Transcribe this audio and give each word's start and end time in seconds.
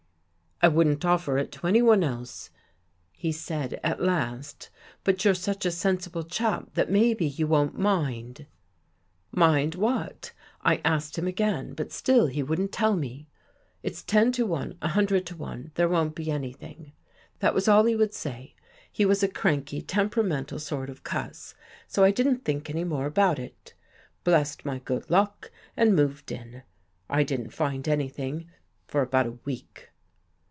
I 0.63 0.67
wouldn't 0.67 1.03
offer 1.03 1.39
it 1.39 1.51
to 1.53 1.65
anyone 1.65 2.03
else,' 2.03 2.51
he 3.13 3.31
said 3.31 3.79
at 3.83 3.97
31 3.97 3.97
U 3.97 3.97
(THE 3.97 3.97
GHOST 3.97 3.97
GIRL 3.97 4.37
last,' 4.37 4.69
but 5.05 5.25
you're 5.25 5.33
such 5.33 5.65
a 5.65 5.71
sensible 5.71 6.23
chap 6.23 6.75
that 6.75 6.87
maybe 6.91 7.25
you 7.25 7.47
won't 7.47 7.79
mind.' 7.79 8.45
"'Mind 9.31 9.73
what?' 9.73 10.33
I 10.61 10.79
asked 10.85 11.17
him 11.17 11.25
again, 11.25 11.73
but 11.73 11.91
still 11.91 12.27
he 12.27 12.43
wouldn't 12.43 12.71
tell 12.71 12.95
me. 12.95 13.27
"'It's 13.81 14.03
ten 14.03 14.31
to 14.33 14.45
one, 14.45 14.77
a 14.83 14.89
hundred 14.89 15.25
to 15.25 15.35
one, 15.35 15.71
there 15.73 15.89
won't 15.89 16.13
be 16.13 16.29
anything.'" 16.29 16.93
That 17.39 17.55
was 17.55 17.67
all 17.67 17.85
he 17.85 17.95
would 17.95 18.13
say. 18.13 18.53
He 18.91 19.03
was 19.03 19.23
a 19.23 19.27
cranky, 19.27 19.81
temperamental 19.81 20.59
sort 20.59 20.91
of 20.91 21.03
cuss, 21.03 21.55
so 21.87 22.03
I 22.03 22.11
didn't 22.11 22.45
think 22.45 22.69
any 22.69 22.83
more 22.83 23.07
about 23.07 23.39
it. 23.39 23.73
Blessed 24.23 24.63
my 24.63 24.77
good 24.77 25.09
luck 25.09 25.49
and 25.75 25.95
moved 25.95 26.31
in. 26.31 26.61
I 27.09 27.23
didn't 27.23 27.49
find 27.49 27.87
anything 27.87 28.51
for 28.85 29.01
about 29.01 29.25
a 29.25 29.31
week." 29.43 29.87